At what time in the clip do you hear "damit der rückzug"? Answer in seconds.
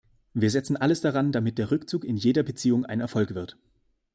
1.31-2.05